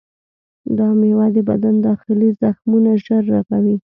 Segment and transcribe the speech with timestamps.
[0.77, 3.77] دا میوه د بدن داخلي زخمونه ژر رغوي.